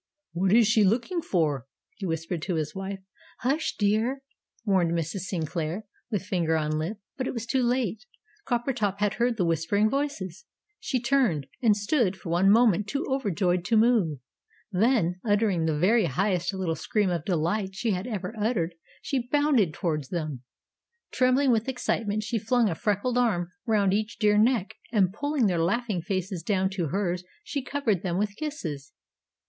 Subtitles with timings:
[0.33, 3.01] "What IS she looking for?" he whispered to his wife.
[3.41, 4.23] "Hush, dear!"
[4.65, 5.25] warned Mrs.
[5.29, 6.97] Sinclair, with finger on lip.
[7.17, 8.03] But it was too late.
[8.47, 10.45] Coppertop had heard the whispering voices!
[10.79, 14.17] She turned, and stood for one moment too overjoyed to move.
[14.71, 18.73] Then, uttering the very highest little scream of delight she had ever uttered,
[19.03, 20.41] she bounded towards them.
[21.11, 25.61] Trembling with excitement, she flung a freckled arm round each dear neck, and, pulling their
[25.61, 28.93] laughing faces down to hers, she covered them with kisses.